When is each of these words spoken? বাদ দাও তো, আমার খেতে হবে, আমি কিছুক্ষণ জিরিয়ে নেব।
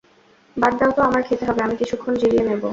বাদ 0.57 0.73
দাও 0.79 0.91
তো, 0.91 1.01
আমার 1.01 1.21
খেতে 1.23 1.43
হবে, 1.45 1.61
আমি 1.61 1.75
কিছুক্ষণ 1.75 2.13
জিরিয়ে 2.15 2.43
নেব। 2.43 2.63